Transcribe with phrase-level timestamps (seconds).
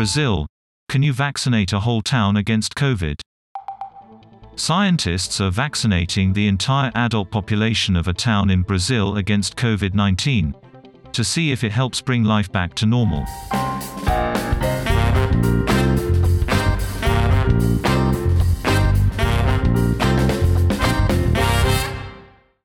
[0.00, 0.46] Brazil,
[0.88, 3.20] can you vaccinate a whole town against COVID?
[4.56, 10.54] Scientists are vaccinating the entire adult population of a town in Brazil against COVID 19
[11.12, 13.26] to see if it helps bring life back to normal.